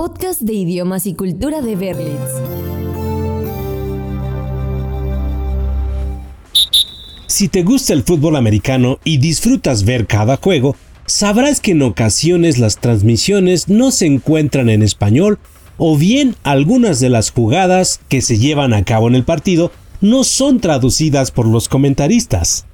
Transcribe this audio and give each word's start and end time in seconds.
Podcast 0.00 0.40
de 0.40 0.54
idiomas 0.54 1.04
y 1.04 1.12
cultura 1.12 1.60
de 1.60 1.76
Berlitz. 1.76 2.16
Si 7.26 7.48
te 7.48 7.62
gusta 7.62 7.92
el 7.92 8.02
fútbol 8.02 8.36
americano 8.36 8.98
y 9.04 9.18
disfrutas 9.18 9.84
ver 9.84 10.06
cada 10.06 10.38
juego, 10.38 10.74
sabrás 11.04 11.60
que 11.60 11.72
en 11.72 11.82
ocasiones 11.82 12.56
las 12.56 12.78
transmisiones 12.78 13.68
no 13.68 13.90
se 13.90 14.06
encuentran 14.06 14.70
en 14.70 14.82
español 14.82 15.38
o 15.76 15.98
bien 15.98 16.34
algunas 16.44 16.98
de 17.00 17.10
las 17.10 17.30
jugadas 17.30 18.00
que 18.08 18.22
se 18.22 18.38
llevan 18.38 18.72
a 18.72 18.86
cabo 18.86 19.06
en 19.06 19.16
el 19.16 19.24
partido 19.24 19.70
no 20.00 20.24
son 20.24 20.60
traducidas 20.60 21.30
por 21.30 21.44
los 21.44 21.68
comentaristas. 21.68 22.64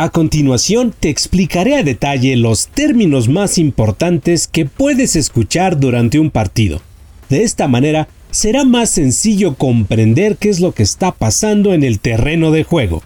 A 0.00 0.10
continuación 0.10 0.94
te 0.96 1.08
explicaré 1.08 1.74
a 1.74 1.82
detalle 1.82 2.36
los 2.36 2.68
términos 2.68 3.28
más 3.28 3.58
importantes 3.58 4.46
que 4.46 4.64
puedes 4.64 5.16
escuchar 5.16 5.80
durante 5.80 6.20
un 6.20 6.30
partido. 6.30 6.80
De 7.28 7.42
esta 7.42 7.66
manera 7.66 8.06
será 8.30 8.64
más 8.64 8.90
sencillo 8.90 9.56
comprender 9.56 10.36
qué 10.36 10.50
es 10.50 10.60
lo 10.60 10.70
que 10.70 10.84
está 10.84 11.10
pasando 11.10 11.74
en 11.74 11.82
el 11.82 11.98
terreno 11.98 12.52
de 12.52 12.62
juego. 12.62 13.02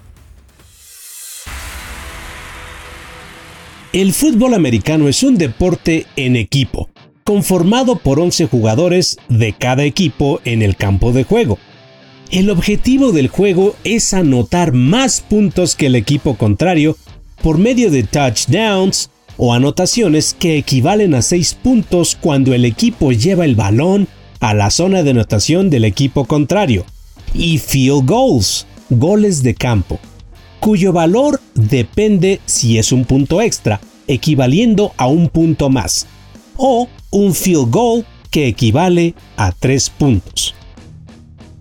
El 3.95 4.12
fútbol 4.12 4.53
americano 4.53 5.09
es 5.09 5.23
un 5.23 5.39
deporte 5.39 6.05
en 6.17 6.37
equipo, 6.37 6.91
conformado 7.25 8.01
por 8.01 8.20
11 8.20 8.48
jugadores 8.48 9.17
de 9.31 9.55
cada 9.55 9.84
equipo 9.84 10.43
en 10.45 10.61
el 10.61 10.77
campo 10.77 11.12
de 11.12 11.25
juego. 11.25 11.59
El 12.33 12.49
objetivo 12.49 13.13
del 13.13 13.29
juego 13.29 13.77
es 13.85 14.15
anotar 14.15 14.73
más 14.73 15.21
puntos 15.21 15.77
que 15.77 15.85
el 15.85 15.95
equipo 15.95 16.39
contrario 16.39 16.97
por 17.43 17.59
medio 17.59 17.91
de 17.91 18.05
touchdowns 18.05 19.11
o 19.37 19.53
anotaciones 19.53 20.35
que 20.39 20.57
equivalen 20.57 21.13
a 21.13 21.21
6 21.21 21.59
puntos 21.63 22.17
cuando 22.19 22.55
el 22.55 22.65
equipo 22.65 23.13
lleva 23.13 23.45
el 23.45 23.55
balón 23.55 24.09
a 24.41 24.55
la 24.55 24.71
zona 24.71 25.03
de 25.03 25.11
anotación 25.11 25.69
del 25.69 25.85
equipo 25.85 26.25
contrario, 26.25 26.87
y 27.34 27.59
field 27.59 28.06
goals, 28.06 28.67
goles 28.89 29.43
de 29.43 29.55
campo, 29.55 30.01
cuyo 30.59 30.95
valor 30.95 31.39
depende 31.55 32.41
si 32.47 32.78
es 32.78 32.93
un 32.93 33.05
punto 33.05 33.43
extra, 33.43 33.78
equivaliendo 34.06 34.95
a 34.97 35.06
un 35.06 35.28
punto 35.28 35.69
más, 35.69 36.06
o 36.56 36.89
un 37.11 37.34
field 37.34 37.71
goal 37.71 38.06
que 38.31 38.47
equivale 38.47 39.15
a 39.37 39.53
3 39.53 39.91
puntos. 39.91 40.55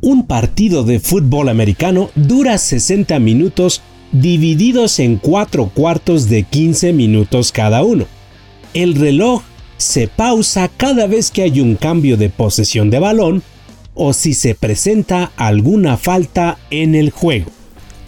Un 0.01 0.25
partido 0.25 0.83
de 0.83 0.99
fútbol 0.99 1.47
americano 1.47 2.09
dura 2.15 2.57
60 2.57 3.19
minutos 3.19 3.83
divididos 4.11 4.97
en 4.97 5.17
cuatro 5.17 5.69
cuartos 5.69 6.27
de 6.27 6.41
15 6.41 6.91
minutos 6.91 7.51
cada 7.51 7.83
uno. 7.83 8.07
El 8.73 8.95
reloj 8.95 9.43
se 9.77 10.07
pausa 10.07 10.71
cada 10.75 11.05
vez 11.05 11.29
que 11.29 11.43
hay 11.43 11.61
un 11.61 11.75
cambio 11.75 12.17
de 12.17 12.29
posesión 12.29 12.89
de 12.89 12.97
balón 12.97 13.43
o 13.93 14.13
si 14.13 14.33
se 14.33 14.55
presenta 14.55 15.31
alguna 15.37 15.97
falta 15.97 16.57
en 16.71 16.95
el 16.95 17.11
juego. 17.11 17.51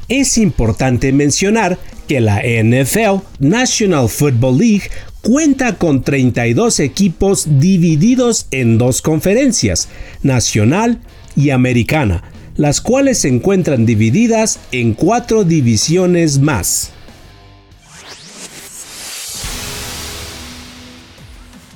Es 0.09 0.39
importante 0.39 1.11
mencionar 1.11 1.77
que 2.07 2.21
la 2.21 2.41
NFL, 2.41 3.21
National 3.39 4.09
Football 4.09 4.57
League, 4.57 4.89
cuenta 5.21 5.77
con 5.77 6.01
32 6.01 6.79
equipos 6.79 7.45
divididos 7.59 8.47
en 8.49 8.79
dos 8.79 9.03
conferencias, 9.03 9.89
nacional 10.23 10.99
y 11.35 11.49
americana, 11.49 12.23
las 12.55 12.81
cuales 12.81 13.19
se 13.19 13.29
encuentran 13.29 13.85
divididas 13.85 14.59
en 14.71 14.93
cuatro 14.93 15.43
divisiones 15.43 16.39
más. 16.39 16.91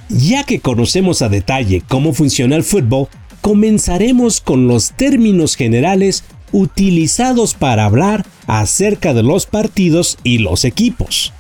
Ya 0.10 0.44
que 0.44 0.60
conocemos 0.60 1.22
a 1.22 1.30
detalle 1.30 1.84
cómo 1.88 2.14
funciona 2.14 2.56
el 2.56 2.64
fútbol, 2.64 3.08
comenzaremos 3.42 4.42
con 4.42 4.68
los 4.68 4.92
términos 4.94 5.56
generales 5.56 6.24
utilizados 6.52 7.54
para 7.54 7.86
hablar 7.86 8.26
acerca 8.46 9.14
de 9.14 9.24
los 9.24 9.46
partidos 9.46 10.18
y 10.24 10.38
los 10.38 10.64
equipos. 10.66 11.34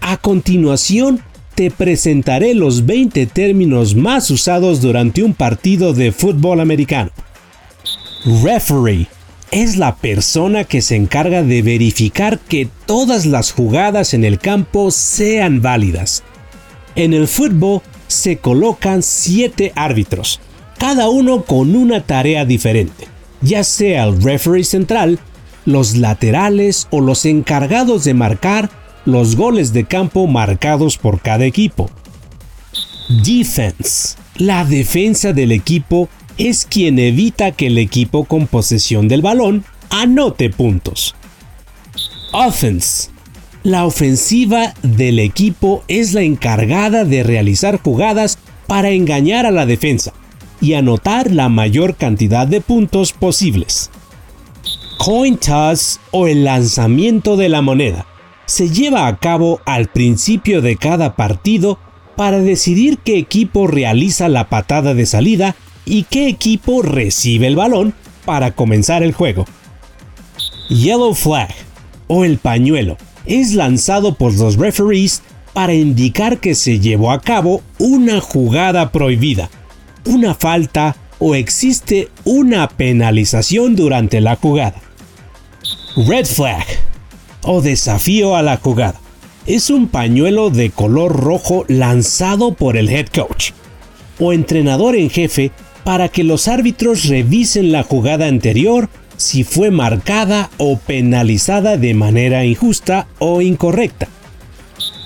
A 0.00 0.16
continuación, 0.18 1.20
te 1.54 1.70
presentaré 1.70 2.54
los 2.54 2.86
20 2.86 3.26
términos 3.26 3.94
más 3.94 4.30
usados 4.30 4.80
durante 4.80 5.22
un 5.22 5.34
partido 5.34 5.92
de 5.92 6.12
fútbol 6.12 6.60
americano. 6.60 7.10
Referee 8.24 9.06
es 9.50 9.76
la 9.76 9.96
persona 9.96 10.64
que 10.64 10.82
se 10.82 10.96
encarga 10.96 11.42
de 11.42 11.62
verificar 11.62 12.38
que 12.38 12.68
todas 12.86 13.26
las 13.26 13.52
jugadas 13.52 14.12
en 14.12 14.24
el 14.24 14.38
campo 14.38 14.90
sean 14.90 15.62
válidas. 15.62 16.22
En 16.96 17.14
el 17.14 17.28
fútbol 17.28 17.80
se 18.08 18.38
colocan 18.38 19.02
7 19.02 19.72
árbitros, 19.74 20.40
cada 20.78 21.08
uno 21.08 21.42
con 21.44 21.76
una 21.76 22.02
tarea 22.02 22.44
diferente, 22.44 23.06
ya 23.40 23.64
sea 23.64 24.04
el 24.04 24.20
referee 24.20 24.64
central, 24.64 25.18
los 25.64 25.96
laterales 25.96 26.88
o 26.90 27.00
los 27.00 27.24
encargados 27.24 28.04
de 28.04 28.14
marcar 28.14 28.70
los 29.04 29.36
goles 29.36 29.72
de 29.72 29.84
campo 29.84 30.26
marcados 30.26 30.98
por 30.98 31.20
cada 31.20 31.44
equipo. 31.44 31.90
Defense. 33.24 34.16
La 34.36 34.64
defensa 34.64 35.32
del 35.32 35.52
equipo 35.52 36.08
es 36.38 36.66
quien 36.66 36.98
evita 36.98 37.52
que 37.52 37.66
el 37.66 37.78
equipo 37.78 38.24
con 38.24 38.46
posesión 38.46 39.08
del 39.08 39.22
balón 39.22 39.64
anote 39.90 40.50
puntos. 40.50 41.14
Offense. 42.32 43.10
La 43.64 43.84
ofensiva 43.84 44.72
del 44.82 45.18
equipo 45.18 45.82
es 45.88 46.14
la 46.14 46.22
encargada 46.22 47.04
de 47.04 47.24
realizar 47.24 47.82
jugadas 47.82 48.38
para 48.68 48.90
engañar 48.90 49.46
a 49.46 49.50
la 49.50 49.66
defensa 49.66 50.12
y 50.60 50.74
anotar 50.74 51.32
la 51.32 51.48
mayor 51.48 51.96
cantidad 51.96 52.46
de 52.46 52.60
puntos 52.60 53.12
posibles. 53.12 53.90
Coin 54.98 55.36
toss 55.36 56.00
o 56.12 56.28
el 56.28 56.44
lanzamiento 56.44 57.36
de 57.36 57.48
la 57.48 57.62
moneda 57.62 58.06
se 58.46 58.70
lleva 58.70 59.06
a 59.06 59.18
cabo 59.18 59.60
al 59.66 59.88
principio 59.88 60.62
de 60.62 60.76
cada 60.76 61.16
partido 61.16 61.78
para 62.16 62.38
decidir 62.38 62.98
qué 62.98 63.18
equipo 63.18 63.66
realiza 63.66 64.28
la 64.28 64.48
patada 64.48 64.94
de 64.94 65.06
salida 65.06 65.54
y 65.88 66.04
qué 66.04 66.28
equipo 66.28 66.82
recibe 66.82 67.46
el 67.46 67.56
balón 67.56 67.94
para 68.24 68.52
comenzar 68.52 69.02
el 69.02 69.12
juego. 69.12 69.46
Yellow 70.68 71.14
Flag 71.14 71.54
o 72.08 72.24
el 72.24 72.38
pañuelo 72.38 72.98
es 73.24 73.54
lanzado 73.54 74.14
por 74.14 74.34
los 74.34 74.56
referees 74.56 75.22
para 75.54 75.72
indicar 75.72 76.38
que 76.38 76.54
se 76.54 76.78
llevó 76.78 77.10
a 77.10 77.20
cabo 77.20 77.62
una 77.78 78.20
jugada 78.20 78.92
prohibida, 78.92 79.50
una 80.04 80.34
falta 80.34 80.96
o 81.18 81.34
existe 81.34 82.10
una 82.24 82.68
penalización 82.68 83.74
durante 83.74 84.20
la 84.20 84.36
jugada. 84.36 84.80
Red 85.96 86.26
Flag 86.26 86.66
o 87.42 87.62
desafío 87.62 88.36
a 88.36 88.42
la 88.42 88.58
jugada 88.58 89.00
es 89.46 89.70
un 89.70 89.88
pañuelo 89.88 90.50
de 90.50 90.70
color 90.70 91.16
rojo 91.16 91.64
lanzado 91.68 92.52
por 92.52 92.76
el 92.76 92.90
head 92.90 93.06
coach 93.06 93.52
o 94.20 94.34
entrenador 94.34 94.94
en 94.94 95.08
jefe 95.08 95.50
para 95.84 96.08
que 96.08 96.24
los 96.24 96.48
árbitros 96.48 97.04
revisen 97.06 97.72
la 97.72 97.82
jugada 97.82 98.26
anterior 98.26 98.88
si 99.16 99.44
fue 99.44 99.70
marcada 99.70 100.50
o 100.58 100.78
penalizada 100.78 101.76
de 101.76 101.94
manera 101.94 102.44
injusta 102.44 103.08
o 103.18 103.40
incorrecta. 103.42 104.08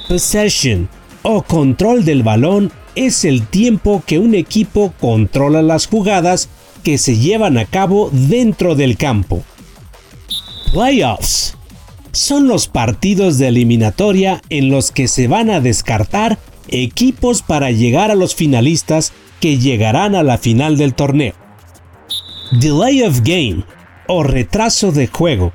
Possession 0.08 0.88
o 1.22 1.42
control 1.42 2.04
del 2.04 2.22
balón 2.22 2.70
es 2.94 3.24
el 3.24 3.46
tiempo 3.46 4.02
que 4.06 4.18
un 4.18 4.34
equipo 4.34 4.92
controla 5.00 5.62
las 5.62 5.86
jugadas 5.86 6.48
que 6.82 6.98
se 6.98 7.16
llevan 7.16 7.56
a 7.58 7.64
cabo 7.64 8.10
dentro 8.12 8.74
del 8.74 8.96
campo. 8.96 9.42
Playoffs 10.72 11.56
son 12.12 12.48
los 12.48 12.68
partidos 12.68 13.38
de 13.38 13.48
eliminatoria 13.48 14.42
en 14.50 14.68
los 14.68 14.90
que 14.90 15.08
se 15.08 15.28
van 15.28 15.48
a 15.48 15.60
descartar 15.60 16.38
equipos 16.68 17.42
para 17.42 17.70
llegar 17.70 18.10
a 18.10 18.14
los 18.14 18.34
finalistas 18.34 19.12
que 19.42 19.58
llegarán 19.58 20.14
a 20.14 20.22
la 20.22 20.38
final 20.38 20.78
del 20.78 20.94
torneo. 20.94 21.34
Delay 22.52 23.02
of 23.02 23.22
game 23.24 23.64
o 24.06 24.22
retraso 24.22 24.92
de 24.92 25.08
juego 25.08 25.52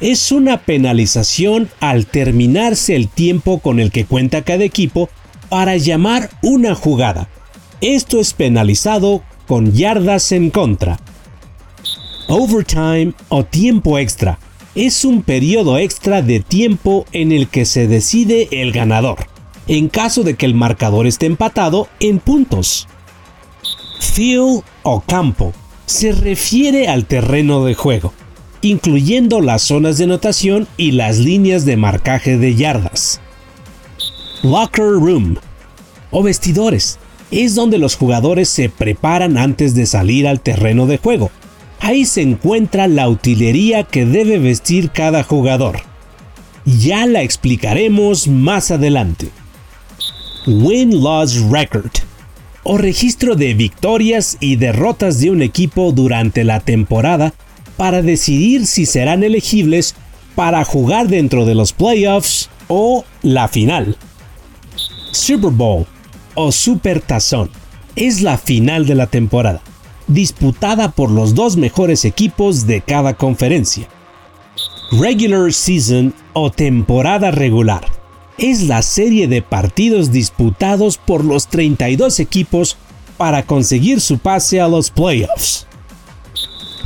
es 0.00 0.32
una 0.32 0.58
penalización 0.58 1.70
al 1.78 2.06
terminarse 2.06 2.96
el 2.96 3.06
tiempo 3.06 3.60
con 3.60 3.78
el 3.78 3.92
que 3.92 4.04
cuenta 4.04 4.42
cada 4.42 4.64
equipo 4.64 5.08
para 5.48 5.76
llamar 5.76 6.30
una 6.42 6.74
jugada. 6.74 7.28
Esto 7.80 8.18
es 8.18 8.34
penalizado 8.34 9.22
con 9.46 9.72
yardas 9.72 10.32
en 10.32 10.50
contra. 10.50 10.98
Overtime 12.28 13.12
o 13.28 13.44
tiempo 13.44 13.98
extra 13.98 14.40
es 14.74 15.04
un 15.04 15.22
periodo 15.22 15.78
extra 15.78 16.22
de 16.22 16.40
tiempo 16.40 17.06
en 17.12 17.30
el 17.30 17.46
que 17.46 17.66
se 17.66 17.86
decide 17.86 18.48
el 18.50 18.72
ganador, 18.72 19.28
en 19.68 19.88
caso 19.88 20.24
de 20.24 20.34
que 20.34 20.44
el 20.44 20.54
marcador 20.54 21.06
esté 21.06 21.26
empatado 21.26 21.86
en 22.00 22.18
puntos. 22.18 22.88
Field 24.00 24.62
o 24.82 25.00
campo 25.00 25.52
se 25.86 26.12
refiere 26.12 26.88
al 26.88 27.06
terreno 27.06 27.64
de 27.64 27.74
juego, 27.74 28.12
incluyendo 28.62 29.40
las 29.40 29.62
zonas 29.62 29.98
de 29.98 30.06
notación 30.06 30.68
y 30.76 30.92
las 30.92 31.18
líneas 31.18 31.64
de 31.64 31.76
marcaje 31.76 32.36
de 32.36 32.54
yardas. 32.54 33.20
Locker 34.42 34.84
room 34.84 35.36
o 36.10 36.22
vestidores 36.22 36.98
es 37.30 37.54
donde 37.54 37.78
los 37.78 37.96
jugadores 37.96 38.48
se 38.48 38.68
preparan 38.68 39.36
antes 39.36 39.74
de 39.74 39.86
salir 39.86 40.26
al 40.26 40.40
terreno 40.40 40.86
de 40.86 40.98
juego. 40.98 41.30
Ahí 41.80 42.04
se 42.04 42.22
encuentra 42.22 42.88
la 42.88 43.08
utilería 43.08 43.84
que 43.84 44.04
debe 44.04 44.38
vestir 44.38 44.90
cada 44.90 45.22
jugador. 45.22 45.80
Ya 46.64 47.06
la 47.06 47.22
explicaremos 47.22 48.28
más 48.28 48.70
adelante. 48.70 49.30
Win-Loss 50.46 51.42
Record 51.50 51.90
o 52.62 52.78
registro 52.78 53.34
de 53.34 53.54
victorias 53.54 54.36
y 54.40 54.56
derrotas 54.56 55.20
de 55.20 55.30
un 55.30 55.42
equipo 55.42 55.92
durante 55.92 56.44
la 56.44 56.60
temporada 56.60 57.34
para 57.76 58.02
decidir 58.02 58.66
si 58.66 58.86
serán 58.86 59.22
elegibles 59.22 59.94
para 60.34 60.64
jugar 60.64 61.08
dentro 61.08 61.44
de 61.46 61.54
los 61.54 61.72
playoffs 61.72 62.50
o 62.68 63.04
la 63.22 63.48
final. 63.48 63.96
Super 65.12 65.50
Bowl 65.50 65.86
o 66.34 66.52
Super 66.52 67.00
Tazón 67.00 67.50
es 67.96 68.20
la 68.20 68.38
final 68.38 68.86
de 68.86 68.94
la 68.94 69.06
temporada, 69.06 69.60
disputada 70.06 70.90
por 70.90 71.10
los 71.10 71.34
dos 71.34 71.56
mejores 71.56 72.04
equipos 72.04 72.66
de 72.66 72.80
cada 72.80 73.14
conferencia. 73.14 73.88
Regular 74.92 75.52
Season 75.52 76.14
o 76.32 76.50
temporada 76.50 77.30
regular 77.30 77.97
es 78.38 78.62
la 78.62 78.82
serie 78.82 79.28
de 79.28 79.42
partidos 79.42 80.12
disputados 80.12 80.96
por 80.96 81.24
los 81.24 81.48
32 81.48 82.20
equipos 82.20 82.76
para 83.16 83.42
conseguir 83.42 84.00
su 84.00 84.18
pase 84.18 84.60
a 84.60 84.68
los 84.68 84.90
playoffs. 84.90 85.66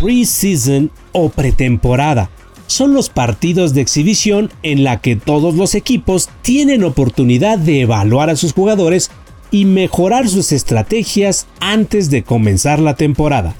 Preseason 0.00 0.90
o 1.12 1.28
pretemporada 1.28 2.30
son 2.66 2.94
los 2.94 3.10
partidos 3.10 3.74
de 3.74 3.82
exhibición 3.82 4.50
en 4.62 4.82
la 4.82 5.00
que 5.00 5.14
todos 5.14 5.54
los 5.54 5.74
equipos 5.74 6.30
tienen 6.40 6.84
oportunidad 6.84 7.58
de 7.58 7.82
evaluar 7.82 8.30
a 8.30 8.36
sus 8.36 8.54
jugadores 8.54 9.10
y 9.50 9.66
mejorar 9.66 10.28
sus 10.28 10.52
estrategias 10.52 11.46
antes 11.60 12.08
de 12.08 12.22
comenzar 12.22 12.78
la 12.78 12.96
temporada. 12.96 13.54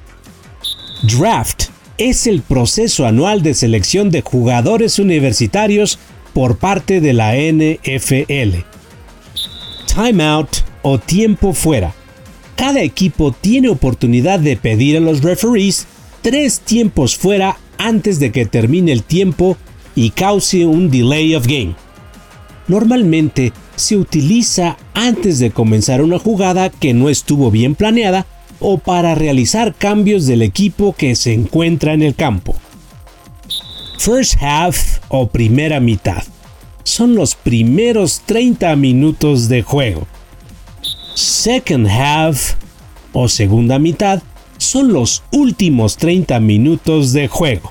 Draft 1.02 1.64
es 1.98 2.26
el 2.26 2.40
proceso 2.40 3.06
anual 3.06 3.42
de 3.42 3.52
selección 3.52 4.10
de 4.10 4.22
jugadores 4.22 4.98
universitarios 4.98 5.98
por 6.32 6.56
parte 6.56 7.00
de 7.00 7.12
la 7.12 7.34
NFL. 7.34 8.64
Timeout 9.94 10.49
o 10.82 10.99
tiempo 10.99 11.52
fuera. 11.52 11.94
Cada 12.56 12.82
equipo 12.82 13.32
tiene 13.32 13.69
oportunidad 13.69 14.38
de 14.38 14.56
pedir 14.56 14.96
a 14.96 15.00
los 15.00 15.23
referees 15.23 15.87
tres 16.23 16.61
tiempos 16.61 17.17
fuera 17.17 17.58
antes 17.79 18.20
de 18.20 18.31
que 18.31 18.46
termine 18.46 18.93
el 18.93 19.02
tiempo 19.02 19.56
y 19.94 20.11
cause 20.11 20.64
un 20.64 20.90
delay 20.90 21.34
of 21.34 21.46
game. 21.46 21.75
Normalmente 22.69 23.52
se 23.76 23.96
utiliza 23.96 24.76
antes 24.94 25.38
de 25.38 25.50
comenzar 25.50 26.02
una 26.02 26.19
jugada 26.19 26.70
que 26.70 26.94
no 26.94 27.08
estuvo 27.08 27.50
bien 27.50 27.75
planeada 27.75 28.26
o 28.61 28.78
para 28.78 29.14
realizar 29.14 29.75
cambios 29.75 30.26
del 30.26 30.43
equipo 30.43 30.94
que 30.96 31.17
se 31.17 31.32
encuentra 31.35 31.93
en 31.93 32.02
el 32.02 32.14
campo. 32.14 32.55
First 34.04 34.43
half 34.43 34.99
o 35.10 35.28
primera 35.28 35.78
mitad 35.78 36.25
son 36.82 37.14
los 37.14 37.37
primeros 37.37 38.22
30 38.26 38.75
minutos 38.75 39.49
de 39.49 39.62
juego. 39.62 40.08
Second 41.14 41.87
half 41.87 42.54
o 43.12 43.28
segunda 43.28 43.78
mitad 43.78 44.20
son 44.58 44.93
los 44.93 45.22
últimos 45.31 45.99
30 45.99 46.40
minutos 46.40 47.12
de 47.12 47.28
juego. 47.28 47.70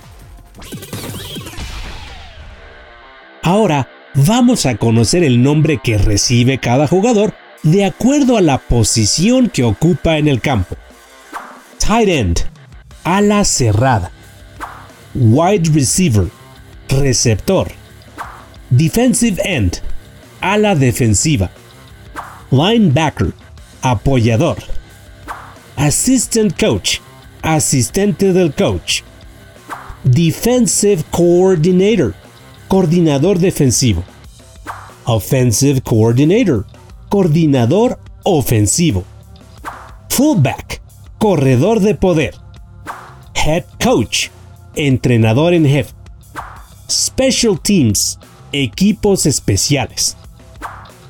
Ahora 3.43 3.89
vamos 4.15 4.65
a 4.65 4.77
conocer 4.77 5.25
el 5.25 5.43
nombre 5.43 5.81
que 5.83 5.97
recibe 5.97 6.59
cada 6.59 6.87
jugador 6.87 7.33
de 7.61 7.83
acuerdo 7.83 8.37
a 8.37 8.41
la 8.41 8.57
posición 8.57 9.49
que 9.49 9.65
ocupa 9.65 10.17
en 10.17 10.29
el 10.29 10.39
campo. 10.39 10.77
Tight 11.77 12.07
end, 12.07 12.39
ala 13.03 13.43
cerrada. 13.43 14.13
Wide 15.13 15.67
receiver, 15.67 16.31
receptor. 16.89 17.65
Defensive 18.73 19.39
end, 19.43 19.81
ala 20.41 20.73
defensiva. 20.73 21.49
Linebacker, 22.49 23.33
apoyador. 23.83 24.63
Assistant 25.75 26.57
coach, 26.57 27.01
asistente 27.43 28.31
del 28.31 28.53
coach. 28.53 29.03
Defensive 30.05 31.03
coordinator, 31.11 32.15
coordinador 32.69 33.37
defensivo. 33.37 34.05
Offensive 35.05 35.81
coordinator, 35.81 36.65
coordinador 37.09 37.99
ofensivo. 38.23 39.03
Fullback, 40.09 40.79
corredor 41.19 41.81
de 41.81 41.95
poder. 41.95 42.33
Head 43.35 43.65
coach, 43.83 44.29
entrenador 44.75 45.53
en 45.53 45.65
jefe. 45.65 45.93
Special 46.89 47.59
teams, 47.59 48.19
equipos 48.51 49.25
especiales. 49.25 50.17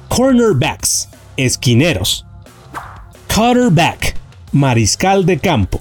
Cornerbacks, 0.10 1.10
esquineros. 1.38 2.26
Quarterback, 3.34 4.16
mariscal 4.52 5.26
de 5.26 5.40
campo. 5.40 5.80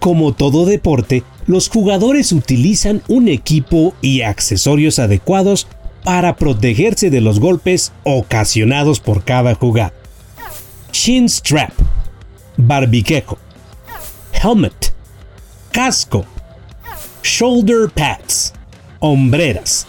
Como 0.00 0.32
todo 0.32 0.64
deporte, 0.64 1.22
los 1.46 1.68
jugadores 1.68 2.32
utilizan 2.32 3.02
un 3.08 3.28
equipo 3.28 3.94
y 4.00 4.22
accesorios 4.22 4.98
adecuados 4.98 5.66
para 6.02 6.36
protegerse 6.36 7.10
de 7.10 7.20
los 7.20 7.40
golpes 7.40 7.92
ocasionados 8.04 9.00
por 9.00 9.24
cada 9.24 9.54
jugada. 9.54 9.92
Shin 10.92 11.28
strap, 11.28 11.72
barbiquejo, 12.56 13.38
helmet, 14.32 14.94
casco, 15.72 16.24
shoulder 17.26 17.88
pads, 17.88 18.52
hombreras, 19.00 19.84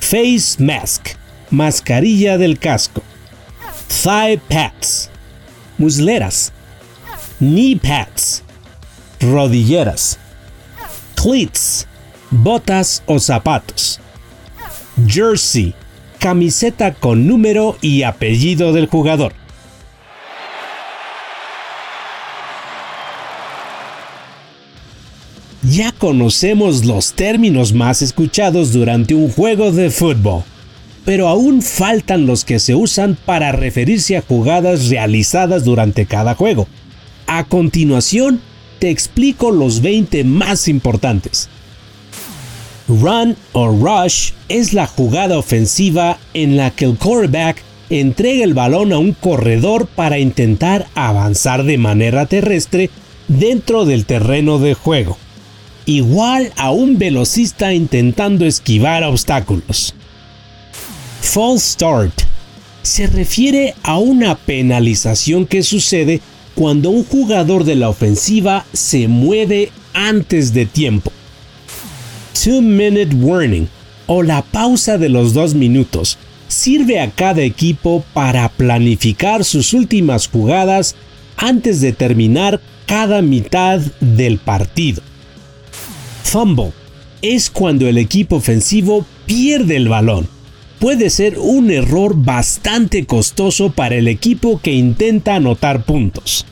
face 0.00 0.58
mask, 0.60 1.16
mascarilla 1.50 2.36
del 2.36 2.58
casco, 2.58 3.02
thigh 4.04 4.36
pads, 4.48 5.10
musleras, 5.78 6.52
knee 7.40 7.74
pads, 7.74 8.42
rodilleras, 9.18 10.18
cleats, 11.14 11.86
botas 12.30 13.02
o 13.06 13.18
zapatos, 13.18 13.98
jersey, 15.06 15.74
camiseta 16.18 16.92
con 16.92 17.26
número 17.26 17.78
y 17.80 18.02
apellido 18.02 18.74
del 18.74 18.88
jugador. 18.88 19.32
Ya 25.76 25.92
conocemos 25.92 26.86
los 26.86 27.12
términos 27.12 27.74
más 27.74 28.00
escuchados 28.00 28.72
durante 28.72 29.14
un 29.14 29.28
juego 29.28 29.72
de 29.72 29.90
fútbol 29.90 30.42
pero 31.06 31.28
aún 31.28 31.62
faltan 31.62 32.26
los 32.26 32.44
que 32.44 32.58
se 32.58 32.74
usan 32.74 33.16
para 33.24 33.52
referirse 33.52 34.16
a 34.16 34.22
jugadas 34.22 34.88
realizadas 34.88 35.64
durante 35.64 36.04
cada 36.04 36.34
juego. 36.34 36.66
A 37.28 37.44
continuación, 37.44 38.40
te 38.80 38.90
explico 38.90 39.52
los 39.52 39.82
20 39.82 40.24
más 40.24 40.66
importantes. 40.66 41.48
Run 42.88 43.36
o 43.52 43.68
rush 43.68 44.32
es 44.48 44.72
la 44.72 44.88
jugada 44.88 45.38
ofensiva 45.38 46.18
en 46.34 46.56
la 46.56 46.72
que 46.72 46.86
el 46.86 46.98
quarterback 46.98 47.62
entrega 47.88 48.42
el 48.42 48.54
balón 48.54 48.92
a 48.92 48.98
un 48.98 49.12
corredor 49.12 49.86
para 49.86 50.18
intentar 50.18 50.88
avanzar 50.96 51.62
de 51.62 51.78
manera 51.78 52.26
terrestre 52.26 52.90
dentro 53.28 53.84
del 53.84 54.06
terreno 54.06 54.58
de 54.58 54.74
juego, 54.74 55.18
igual 55.86 56.52
a 56.56 56.70
un 56.70 56.98
velocista 56.98 57.72
intentando 57.72 58.44
esquivar 58.44 59.04
obstáculos. 59.04 59.94
False 61.22 61.72
start 61.72 62.22
se 62.82 63.06
refiere 63.06 63.74
a 63.82 63.98
una 63.98 64.36
penalización 64.36 65.46
que 65.46 65.62
sucede 65.62 66.20
cuando 66.54 66.90
un 66.90 67.04
jugador 67.04 67.64
de 67.64 67.74
la 67.74 67.88
ofensiva 67.88 68.64
se 68.72 69.08
mueve 69.08 69.70
antes 69.92 70.52
de 70.52 70.66
tiempo. 70.66 71.12
Two 72.44 72.62
minute 72.62 73.14
warning 73.16 73.68
o 74.06 74.22
la 74.22 74.42
pausa 74.42 74.98
de 74.98 75.08
los 75.08 75.34
dos 75.34 75.54
minutos 75.54 76.18
sirve 76.48 77.00
a 77.00 77.10
cada 77.10 77.42
equipo 77.42 78.04
para 78.12 78.48
planificar 78.48 79.44
sus 79.44 79.72
últimas 79.72 80.28
jugadas 80.28 80.94
antes 81.36 81.80
de 81.80 81.92
terminar 81.92 82.60
cada 82.86 83.20
mitad 83.20 83.80
del 84.00 84.38
partido. 84.38 85.02
Fumble 86.26 86.72
es 87.22 87.50
cuando 87.50 87.88
el 87.88 87.98
equipo 87.98 88.36
ofensivo 88.36 89.06
pierde 89.26 89.76
el 89.76 89.88
balón 89.88 90.28
puede 90.80 91.08
ser 91.08 91.38
un 91.38 91.70
error 91.70 92.14
bastante 92.16 93.06
costoso 93.06 93.70
para 93.70 93.94
el 93.94 94.08
equipo 94.08 94.60
que 94.60 94.72
intenta 94.72 95.36
anotar 95.36 95.84
puntos. 95.84 96.44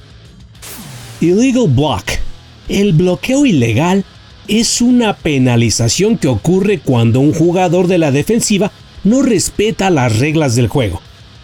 Illegal 1.21 1.69
block. 1.69 2.04
El 2.69 2.93
bloqueo 2.93 3.45
ilegal 3.45 4.04
es 4.49 4.81
una 4.81 5.16
penalización 5.16 6.19
que 6.19 6.28
ocurre 6.28 6.78
cuando 6.78 7.21
un 7.21 7.35
jugador 7.35 7.88
de 7.88 7.99
la 7.99 8.11
defensiva 8.11 8.73
no 9.02 9.23
respeta 9.23 9.90
las 9.90 10.19
reglas 10.19 10.54
del 10.54 10.69
juego. 10.69 11.00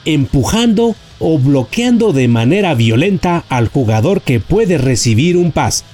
empujando 0.06 0.96
o 1.18 1.38
bloqueando 1.38 2.14
de 2.14 2.26
manera 2.26 2.74
violenta 2.74 3.44
al 3.50 3.68
jugador 3.68 4.22
que 4.22 4.40
puede 4.40 4.78
recibir 4.78 5.36
un 5.36 5.52
pase. 5.52 5.84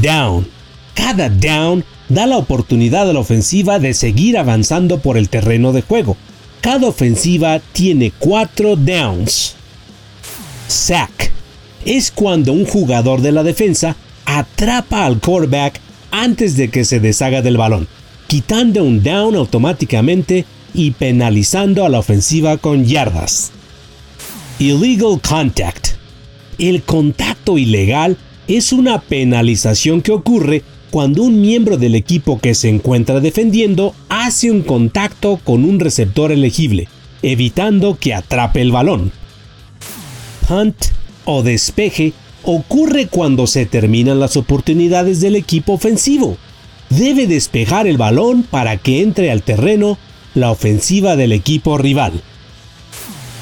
Down. 0.00 0.57
Cada 0.98 1.28
down 1.28 1.84
da 2.08 2.26
la 2.26 2.36
oportunidad 2.38 3.08
a 3.08 3.12
la 3.12 3.20
ofensiva 3.20 3.78
de 3.78 3.94
seguir 3.94 4.36
avanzando 4.36 4.98
por 4.98 5.16
el 5.16 5.28
terreno 5.28 5.72
de 5.72 5.82
juego. 5.82 6.16
Cada 6.60 6.88
ofensiva 6.88 7.60
tiene 7.72 8.12
cuatro 8.18 8.74
downs. 8.74 9.54
Sack. 10.66 11.30
Es 11.84 12.10
cuando 12.10 12.52
un 12.52 12.66
jugador 12.66 13.20
de 13.22 13.30
la 13.30 13.44
defensa 13.44 13.94
atrapa 14.26 15.06
al 15.06 15.20
quarterback 15.20 15.80
antes 16.10 16.56
de 16.56 16.68
que 16.68 16.84
se 16.84 16.98
deshaga 16.98 17.42
del 17.42 17.56
balón, 17.56 17.86
quitando 18.26 18.82
un 18.82 19.00
down 19.00 19.36
automáticamente 19.36 20.46
y 20.74 20.90
penalizando 20.90 21.86
a 21.86 21.88
la 21.88 22.00
ofensiva 22.00 22.56
con 22.58 22.84
yardas. 22.84 23.52
Illegal 24.58 25.20
contact. 25.20 25.90
El 26.58 26.82
contacto 26.82 27.56
ilegal 27.56 28.16
es 28.48 28.72
una 28.72 29.00
penalización 29.00 30.02
que 30.02 30.10
ocurre 30.10 30.64
cuando 30.90 31.22
un 31.22 31.40
miembro 31.40 31.76
del 31.76 31.94
equipo 31.94 32.38
que 32.38 32.54
se 32.54 32.68
encuentra 32.68 33.20
defendiendo 33.20 33.94
hace 34.08 34.50
un 34.50 34.62
contacto 34.62 35.38
con 35.42 35.64
un 35.64 35.80
receptor 35.80 36.32
elegible, 36.32 36.88
evitando 37.22 37.98
que 37.98 38.14
atrape 38.14 38.60
el 38.60 38.72
balón. 38.72 39.12
Punt 40.48 40.76
o 41.24 41.42
despeje 41.42 42.12
ocurre 42.42 43.06
cuando 43.06 43.46
se 43.46 43.66
terminan 43.66 44.20
las 44.20 44.36
oportunidades 44.36 45.20
del 45.20 45.36
equipo 45.36 45.74
ofensivo. 45.74 46.36
Debe 46.90 47.26
despejar 47.26 47.86
el 47.86 47.98
balón 47.98 48.42
para 48.42 48.76
que 48.78 49.02
entre 49.02 49.30
al 49.30 49.42
terreno 49.42 49.98
la 50.34 50.50
ofensiva 50.50 51.16
del 51.16 51.32
equipo 51.32 51.76
rival 51.76 52.22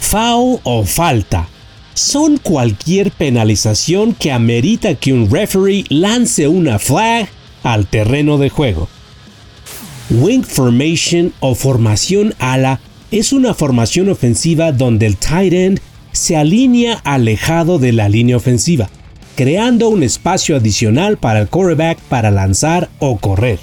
foul 0.06 0.60
o 0.62 0.84
falta 0.84 1.48
son 1.94 2.36
cualquier 2.38 3.10
penalización 3.10 4.14
que 4.14 4.30
amerita 4.30 4.94
que 4.94 5.12
un 5.12 5.28
referee 5.30 5.84
lance 5.88 6.46
una 6.46 6.78
flag 6.78 7.28
al 7.66 7.88
terreno 7.88 8.38
de 8.38 8.48
juego. 8.48 8.88
Wing 10.08 10.44
formation 10.44 11.32
o 11.40 11.56
formación 11.56 12.32
ala 12.38 12.80
es 13.10 13.32
una 13.32 13.54
formación 13.54 14.08
ofensiva 14.08 14.70
donde 14.70 15.06
el 15.06 15.16
tight 15.16 15.52
end 15.52 15.80
se 16.12 16.36
alinea 16.36 16.94
alejado 17.04 17.78
de 17.78 17.92
la 17.92 18.08
línea 18.08 18.36
ofensiva, 18.36 18.88
creando 19.34 19.88
un 19.88 20.04
espacio 20.04 20.56
adicional 20.56 21.16
para 21.18 21.40
el 21.40 21.48
quarterback 21.48 21.98
para 22.08 22.30
lanzar 22.30 22.88
o 23.00 23.18
correr. 23.18 23.58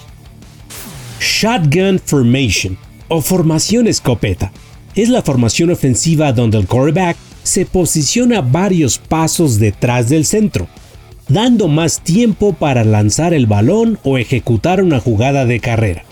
Shotgun 1.22 2.01
formation 2.03 2.77
o 3.07 3.22
formación 3.22 3.88
escopeta 3.88 4.51
es 4.95 5.07
la 5.07 5.22
formación 5.22 5.72
ofensiva 5.72 6.33
donde 6.33 6.57
el 6.57 6.67
quarterback 6.67 7.15
se 7.43 7.65
posiciona 7.65 8.41
varios 8.41 8.98
pasos 8.98 9.60
detrás 9.60 10.10
del 10.10 10.25
centro, 10.25 10.67
dando 11.27 11.67
más 11.67 12.01
tiempo 12.01 12.53
para 12.53 12.83
lanzar 12.83 13.33
el 13.33 13.45
balón 13.45 13.99
o 14.03 14.17
ejecutar 14.17 14.81
una 14.81 14.99
jugada 14.99 15.45
de 15.45 15.59
carrera. 15.59 16.03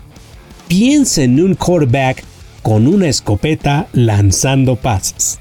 Piensa 0.68 1.24
en 1.24 1.42
un 1.42 1.56
quarterback 1.56 2.24
con 2.62 2.88
una 2.88 3.10
escopeta 3.10 3.88
lanzando 3.94 4.76
pases. 4.76 5.40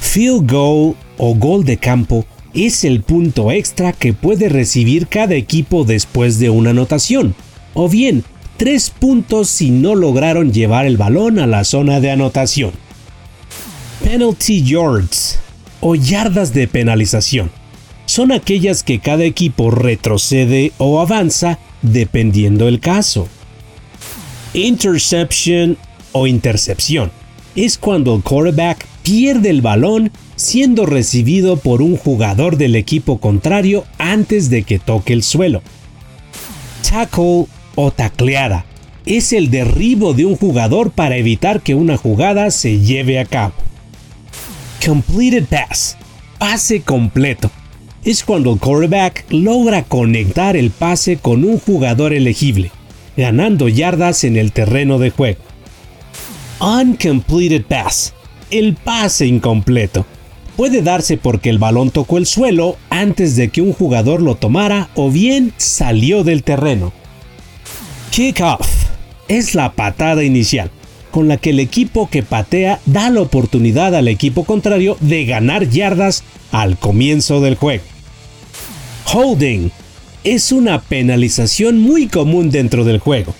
Field 0.00 0.50
goal 0.50 0.94
o 1.18 1.34
gol 1.34 1.64
de 1.64 1.78
campo 1.78 2.24
es 2.52 2.84
el 2.84 3.02
punto 3.02 3.50
extra 3.50 3.92
que 3.92 4.12
puede 4.12 4.48
recibir 4.48 5.08
cada 5.08 5.34
equipo 5.34 5.84
después 5.84 6.38
de 6.38 6.50
una 6.50 6.70
anotación, 6.70 7.34
o 7.72 7.88
bien 7.88 8.22
tres 8.56 8.90
puntos 8.90 9.48
si 9.48 9.70
no 9.70 9.96
lograron 9.96 10.52
llevar 10.52 10.86
el 10.86 10.96
balón 10.96 11.40
a 11.40 11.48
la 11.48 11.64
zona 11.64 11.98
de 11.98 12.12
anotación. 12.12 12.70
Penalty 14.04 14.62
yards 14.62 15.40
o 15.80 15.96
yardas 15.96 16.54
de 16.54 16.68
penalización 16.68 17.50
son 18.06 18.32
aquellas 18.32 18.82
que 18.82 18.98
cada 18.98 19.24
equipo 19.24 19.70
retrocede 19.70 20.72
o 20.78 21.00
avanza 21.00 21.58
dependiendo 21.82 22.68
el 22.68 22.80
caso. 22.80 23.28
Interception 24.52 25.76
o 26.12 26.26
intercepción 26.26 27.10
es 27.56 27.78
cuando 27.78 28.14
el 28.14 28.22
quarterback 28.22 28.86
pierde 29.02 29.50
el 29.50 29.62
balón 29.62 30.10
siendo 30.36 30.86
recibido 30.86 31.56
por 31.56 31.82
un 31.82 31.96
jugador 31.96 32.56
del 32.56 32.74
equipo 32.76 33.18
contrario 33.18 33.84
antes 33.98 34.50
de 34.50 34.64
que 34.64 34.78
toque 34.78 35.12
el 35.12 35.22
suelo. 35.22 35.62
Tackle 36.88 37.46
o 37.74 37.90
tacleada. 37.90 38.64
Es 39.06 39.32
el 39.32 39.50
derribo 39.50 40.14
de 40.14 40.24
un 40.24 40.36
jugador 40.36 40.90
para 40.90 41.16
evitar 41.16 41.60
que 41.60 41.74
una 41.74 41.96
jugada 41.96 42.50
se 42.50 42.80
lleve 42.80 43.18
a 43.18 43.24
cabo. 43.24 43.54
Completed 44.84 45.44
pass. 45.44 45.96
Pase 46.38 46.80
completo. 46.82 47.50
Es 48.04 48.22
cuando 48.22 48.52
el 48.52 48.60
quarterback 48.60 49.24
logra 49.30 49.82
conectar 49.82 50.58
el 50.58 50.70
pase 50.70 51.16
con 51.16 51.42
un 51.42 51.58
jugador 51.58 52.12
elegible, 52.12 52.70
ganando 53.16 53.66
yardas 53.66 54.24
en 54.24 54.36
el 54.36 54.52
terreno 54.52 54.98
de 54.98 55.08
juego. 55.08 55.40
Uncompleted 56.60 57.64
pass. 57.64 58.12
El 58.50 58.74
pase 58.74 59.26
incompleto. 59.26 60.04
Puede 60.54 60.82
darse 60.82 61.16
porque 61.16 61.48
el 61.48 61.58
balón 61.58 61.90
tocó 61.90 62.18
el 62.18 62.26
suelo 62.26 62.76
antes 62.90 63.36
de 63.36 63.48
que 63.48 63.62
un 63.62 63.72
jugador 63.72 64.20
lo 64.20 64.34
tomara 64.34 64.90
o 64.94 65.10
bien 65.10 65.54
salió 65.56 66.24
del 66.24 66.42
terreno. 66.42 66.92
Kickoff 68.10 68.68
es 69.28 69.54
la 69.54 69.72
patada 69.72 70.24
inicial, 70.24 70.70
con 71.10 71.26
la 71.26 71.38
que 71.38 71.50
el 71.50 71.58
equipo 71.58 72.10
que 72.10 72.22
patea 72.22 72.80
da 72.84 73.08
la 73.08 73.22
oportunidad 73.22 73.94
al 73.94 74.08
equipo 74.08 74.44
contrario 74.44 74.98
de 75.00 75.24
ganar 75.24 75.70
yardas 75.70 76.22
al 76.52 76.76
comienzo 76.78 77.40
del 77.40 77.54
juego. 77.54 77.93
Holding 79.12 79.70
es 80.24 80.52
una 80.52 80.80
penalización 80.80 81.78
muy 81.80 82.08
común 82.08 82.50
dentro 82.50 82.84
del 82.84 82.98
juego. 82.98 83.34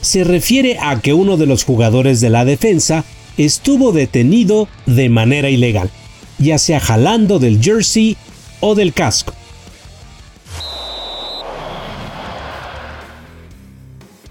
Se 0.00 0.24
refiere 0.24 0.78
a 0.80 1.00
que 1.00 1.14
uno 1.14 1.36
de 1.36 1.46
los 1.46 1.64
jugadores 1.64 2.20
de 2.20 2.30
la 2.30 2.44
defensa 2.44 3.04
estuvo 3.36 3.92
detenido 3.92 4.68
de 4.86 5.08
manera 5.08 5.50
ilegal, 5.50 5.90
ya 6.38 6.58
sea 6.58 6.80
jalando 6.80 7.38
del 7.38 7.62
jersey 7.62 8.16
o 8.60 8.74
del 8.74 8.92
casco. 8.92 9.34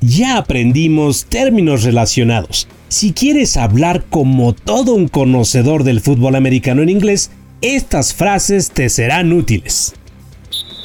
ya 0.01 0.37
aprendimos 0.37 1.25
términos 1.25 1.83
relacionados. 1.83 2.67
Si 2.89 3.13
quieres 3.13 3.55
hablar 3.55 4.03
como 4.09 4.53
todo 4.53 4.93
un 4.93 5.07
conocedor 5.07 5.83
del 5.83 6.01
fútbol 6.01 6.35
americano 6.35 6.81
en 6.81 6.89
inglés, 6.89 7.31
estas 7.61 8.13
frases 8.13 8.71
te 8.71 8.89
serán 8.89 9.31
útiles. 9.31 9.93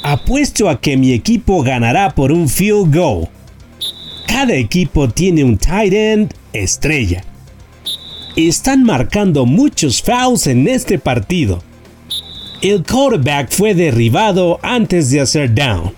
Apuesto 0.09 0.69
a 0.69 0.81
que 0.81 0.97
mi 0.97 1.13
equipo 1.13 1.65
ganará 1.65 2.15
por 2.15 2.31
un 2.31 2.49
field 2.49 2.95
goal. 2.95 3.27
Cada 4.29 4.55
equipo 4.55 5.09
tiene 5.09 5.43
un 5.43 5.59
tight 5.59 5.93
end 5.93 6.33
estrella. 6.53 7.25
Están 8.37 8.85
marcando 8.85 9.47
muchos 9.47 10.01
fouls 10.01 10.47
en 10.47 10.69
este 10.69 11.01
partido. 11.01 11.61
El 12.63 12.85
quarterback 12.85 13.51
fue 13.51 13.75
derribado 13.75 14.61
antes 14.63 15.11
de 15.11 15.23
hacer 15.23 15.53
down. 15.53 15.93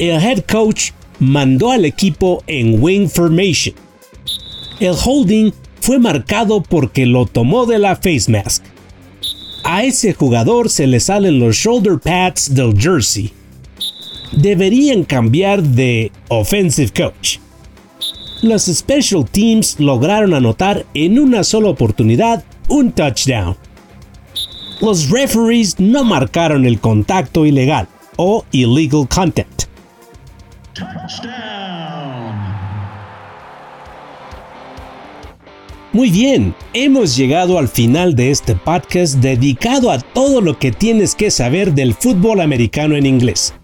El 0.00 0.20
head 0.20 0.40
coach 0.40 0.90
mandó 1.20 1.70
al 1.70 1.84
equipo 1.84 2.42
en 2.48 2.82
wing 2.82 3.08
formation. 3.08 3.76
El 4.80 4.96
holding 5.04 5.52
fue 5.80 6.00
marcado 6.00 6.64
porque 6.64 7.06
lo 7.06 7.26
tomó 7.26 7.64
de 7.64 7.78
la 7.78 7.94
face 7.94 8.28
mask. 8.28 8.64
A 9.70 9.84
ese 9.84 10.14
jugador 10.14 10.70
se 10.70 10.86
le 10.86 10.98
salen 10.98 11.38
los 11.38 11.54
shoulder 11.54 11.98
pads 11.98 12.54
del 12.54 12.72
jersey. 12.74 13.30
Deberían 14.32 15.04
cambiar 15.04 15.62
de 15.62 16.10
offensive 16.28 16.90
coach. 16.90 17.36
Los 18.40 18.62
special 18.62 19.26
teams 19.30 19.78
lograron 19.78 20.32
anotar 20.32 20.86
en 20.94 21.18
una 21.18 21.44
sola 21.44 21.68
oportunidad 21.68 22.44
un 22.70 22.92
touchdown. 22.92 23.58
Los 24.80 25.10
referees 25.10 25.78
no 25.78 26.02
marcaron 26.02 26.64
el 26.64 26.80
contacto 26.80 27.44
ilegal 27.44 27.88
o 28.16 28.46
illegal 28.52 29.06
contact. 29.06 29.67
Muy 35.94 36.10
bien, 36.10 36.54
hemos 36.74 37.16
llegado 37.16 37.58
al 37.58 37.66
final 37.66 38.14
de 38.14 38.30
este 38.30 38.54
podcast 38.54 39.14
dedicado 39.16 39.90
a 39.90 39.98
todo 39.98 40.42
lo 40.42 40.58
que 40.58 40.70
tienes 40.70 41.14
que 41.14 41.30
saber 41.30 41.72
del 41.72 41.94
fútbol 41.94 42.42
americano 42.42 42.94
en 42.94 43.06
inglés. 43.06 43.54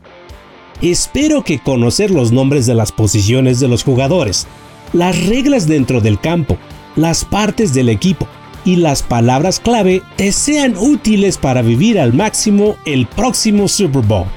Espero 0.80 1.44
que 1.44 1.58
conocer 1.58 2.10
los 2.10 2.32
nombres 2.32 2.64
de 2.64 2.74
las 2.74 2.92
posiciones 2.92 3.60
de 3.60 3.68
los 3.68 3.84
jugadores, 3.84 4.46
las 4.94 5.26
reglas 5.26 5.68
dentro 5.68 6.00
del 6.00 6.18
campo, 6.18 6.56
las 6.96 7.26
partes 7.26 7.74
del 7.74 7.90
equipo 7.90 8.26
y 8.64 8.76
las 8.76 9.02
palabras 9.02 9.60
clave 9.60 10.00
te 10.16 10.32
sean 10.32 10.78
útiles 10.78 11.36
para 11.36 11.60
vivir 11.60 12.00
al 12.00 12.14
máximo 12.14 12.76
el 12.86 13.06
próximo 13.06 13.68
Super 13.68 14.02
Bowl. 14.02 14.28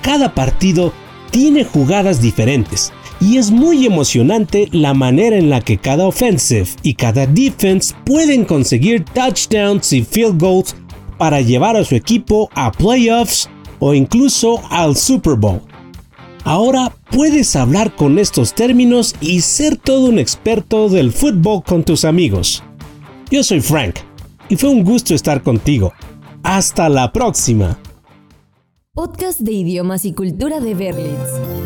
Cada 0.00 0.32
partido 0.32 0.94
tiene 1.30 1.64
jugadas 1.64 2.22
diferentes 2.22 2.94
y 3.20 3.36
es 3.36 3.50
muy 3.50 3.86
emocionante 3.86 4.68
la 4.72 4.94
manera 4.94 5.36
en 5.36 5.50
la 5.50 5.60
que 5.60 5.78
cada 5.78 6.06
offensive 6.06 6.68
y 6.82 6.94
cada 6.94 7.26
defense 7.26 7.94
pueden 8.04 8.44
conseguir 8.44 9.04
touchdowns 9.04 9.92
y 9.92 10.02
field 10.02 10.40
goals 10.40 10.74
para 11.18 11.40
llevar 11.40 11.76
a 11.76 11.84
su 11.84 11.94
equipo 11.94 12.48
a 12.54 12.72
playoffs 12.72 13.48
o 13.78 13.94
incluso 13.94 14.62
al 14.70 14.96
Super 14.96 15.34
Bowl. 15.34 15.60
Ahora 16.44 16.94
puedes 17.10 17.54
hablar 17.56 17.94
con 17.94 18.18
estos 18.18 18.54
términos 18.54 19.14
y 19.20 19.42
ser 19.42 19.76
todo 19.76 20.06
un 20.06 20.18
experto 20.18 20.88
del 20.88 21.12
fútbol 21.12 21.62
con 21.62 21.84
tus 21.84 22.06
amigos. 22.06 22.62
Yo 23.30 23.44
soy 23.44 23.60
Frank 23.60 23.96
y 24.48 24.56
fue 24.56 24.70
un 24.70 24.82
gusto 24.82 25.14
estar 25.14 25.42
contigo. 25.42 25.92
Hasta 26.42 26.88
la 26.88 27.12
próxima. 27.12 27.78
Podcast 28.94 29.40
de 29.40 29.52
idiomas 29.52 30.06
y 30.06 30.14
cultura 30.14 30.60
de 30.60 30.74
Berlitz. 30.74 31.59